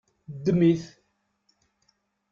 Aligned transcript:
Ddem-it. 0.33 0.85